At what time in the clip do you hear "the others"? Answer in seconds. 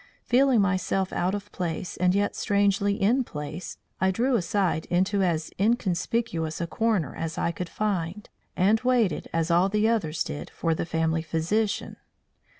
9.69-10.23